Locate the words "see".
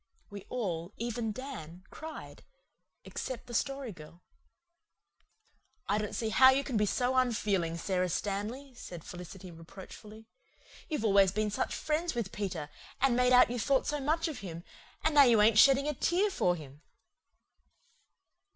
6.15-6.29